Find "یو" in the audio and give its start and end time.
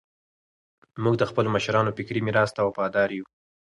3.17-3.25